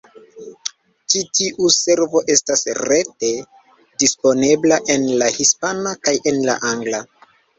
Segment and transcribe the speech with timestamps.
[1.13, 3.29] Ĉi tiu servo estas rete
[4.03, 7.03] disponebla en la hispana kaj en la angla.